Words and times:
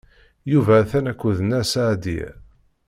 Yuba 0.51 0.73
atan 0.81 1.05
akked 1.11 1.37
Nna 1.43 1.61
Seɛdiya. 1.71 2.29